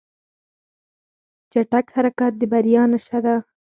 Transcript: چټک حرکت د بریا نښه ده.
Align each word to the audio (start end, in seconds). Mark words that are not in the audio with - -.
چټک 1.51 1.85
حرکت 1.95 2.33
د 2.37 2.41
بریا 2.51 2.83
نښه 2.91 3.19
ده. 3.25 3.35